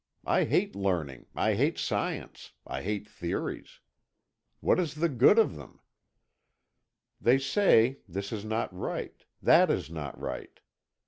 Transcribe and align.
I 0.25 0.45
hate 0.45 0.75
learning, 0.75 1.27
I 1.35 1.53
hate 1.53 1.77
science, 1.77 2.53
I 2.65 2.81
hate 2.81 3.07
theories. 3.07 3.81
What 4.59 4.79
is 4.79 4.95
the 4.95 5.09
good 5.09 5.37
of 5.37 5.55
them? 5.55 5.79
They 7.21 7.37
say, 7.37 7.99
this 8.09 8.31
is 8.31 8.43
not 8.43 8.75
right, 8.75 9.23
that 9.43 9.69
is 9.69 9.91
not 9.91 10.19
right. 10.19 10.59